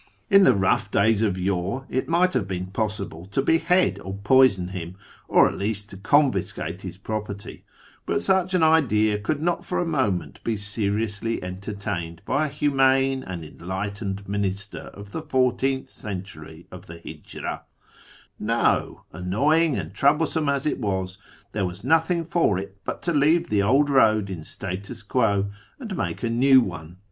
In 0.31 0.45
the 0.45 0.55
rough 0.55 0.89
days 0.89 1.21
of 1.21 1.37
yore 1.37 1.85
it 1.87 2.09
might 2.09 2.33
have 2.33 2.47
been 2.47 2.65
possible 2.71 3.27
to 3.27 3.39
behead 3.39 3.99
or 3.99 4.15
poison 4.15 4.69
him, 4.69 4.95
or 5.27 5.47
at 5.47 5.59
least 5.59 5.91
to 5.91 5.97
confiscate 5.97 6.81
his 6.81 6.97
property, 6.97 7.63
but 8.07 8.23
such 8.23 8.55
an 8.55 8.63
idea 8.63 9.19
could 9.19 9.43
not 9.43 9.63
for 9.63 9.77
a 9.77 9.85
moment 9.85 10.43
be 10.43 10.57
seriously 10.57 11.43
entertained 11.43 12.23
by 12.25 12.47
a 12.47 12.49
humane 12.49 13.21
and 13.23 13.45
enlightened 13.45 14.27
minister 14.27 14.89
of 14.95 15.11
the 15.11 15.21
fourteenth 15.21 15.91
century 15.91 16.65
of 16.71 16.87
the 16.87 16.95
liijra; 16.95 17.61
no, 18.39 19.03
annoying 19.13 19.75
and 19.77 19.93
trouble 19.93 20.25
some 20.25 20.49
as 20.49 20.65
it 20.65 20.79
was, 20.79 21.19
there 21.51 21.67
was 21.67 21.83
nothing 21.83 22.25
for 22.25 22.57
it 22.57 22.75
but 22.83 23.03
to 23.03 23.13
leave 23.13 23.49
the 23.49 23.61
old 23.61 23.87
road 23.87 24.31
in 24.31 24.43
statu 24.43 24.95
quo, 25.07 25.51
and 25.79 25.95
make 25.95 26.23
a 26.23 26.29
new 26.31 26.59
one. 26.59 26.97